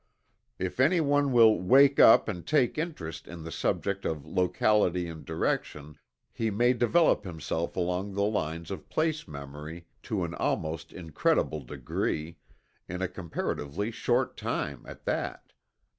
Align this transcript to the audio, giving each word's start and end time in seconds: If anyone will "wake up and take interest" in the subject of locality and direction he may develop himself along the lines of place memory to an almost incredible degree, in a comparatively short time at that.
If 0.57 0.79
anyone 0.79 1.31
will 1.31 1.61
"wake 1.61 1.99
up 1.99 2.27
and 2.27 2.43
take 2.43 2.79
interest" 2.79 3.27
in 3.27 3.43
the 3.43 3.51
subject 3.51 4.03
of 4.03 4.25
locality 4.25 5.07
and 5.07 5.23
direction 5.23 5.99
he 6.33 6.49
may 6.49 6.73
develop 6.73 7.23
himself 7.23 7.75
along 7.75 8.15
the 8.15 8.23
lines 8.23 8.71
of 8.71 8.89
place 8.89 9.27
memory 9.27 9.85
to 10.01 10.23
an 10.23 10.33
almost 10.33 10.91
incredible 10.91 11.59
degree, 11.63 12.37
in 12.89 13.03
a 13.03 13.07
comparatively 13.07 13.91
short 13.91 14.35
time 14.35 14.83
at 14.87 15.05
that. 15.05 15.53